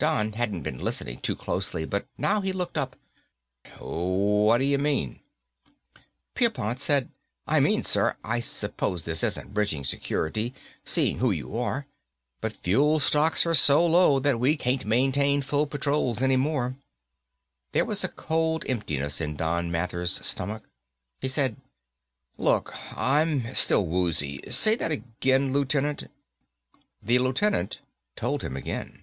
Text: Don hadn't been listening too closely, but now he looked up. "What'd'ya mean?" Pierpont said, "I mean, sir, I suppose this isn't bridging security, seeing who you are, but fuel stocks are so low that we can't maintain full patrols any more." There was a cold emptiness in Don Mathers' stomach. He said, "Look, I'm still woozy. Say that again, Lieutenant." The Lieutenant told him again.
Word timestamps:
Don 0.00 0.32
hadn't 0.32 0.62
been 0.62 0.78
listening 0.78 1.20
too 1.20 1.36
closely, 1.36 1.84
but 1.84 2.06
now 2.16 2.40
he 2.40 2.54
looked 2.54 2.78
up. 2.78 2.96
"What'd'ya 3.78 4.78
mean?" 4.80 5.20
Pierpont 6.34 6.80
said, 6.80 7.10
"I 7.46 7.60
mean, 7.60 7.82
sir, 7.82 8.16
I 8.24 8.40
suppose 8.40 9.04
this 9.04 9.22
isn't 9.22 9.52
bridging 9.52 9.84
security, 9.84 10.54
seeing 10.86 11.18
who 11.18 11.30
you 11.30 11.54
are, 11.58 11.86
but 12.40 12.56
fuel 12.62 12.98
stocks 12.98 13.44
are 13.44 13.52
so 13.52 13.84
low 13.84 14.18
that 14.20 14.40
we 14.40 14.56
can't 14.56 14.86
maintain 14.86 15.42
full 15.42 15.66
patrols 15.66 16.22
any 16.22 16.36
more." 16.36 16.76
There 17.72 17.84
was 17.84 18.02
a 18.02 18.08
cold 18.08 18.64
emptiness 18.66 19.20
in 19.20 19.36
Don 19.36 19.70
Mathers' 19.70 20.24
stomach. 20.24 20.62
He 21.20 21.28
said, 21.28 21.56
"Look, 22.38 22.72
I'm 22.96 23.54
still 23.54 23.84
woozy. 23.84 24.40
Say 24.50 24.76
that 24.76 24.92
again, 24.92 25.52
Lieutenant." 25.52 26.10
The 27.02 27.18
Lieutenant 27.18 27.80
told 28.16 28.40
him 28.42 28.56
again. 28.56 28.96